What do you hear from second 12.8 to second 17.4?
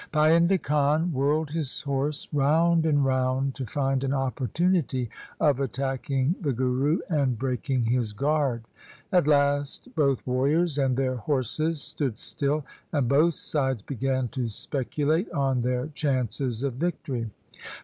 and both sides began to speculate on their chances of victory.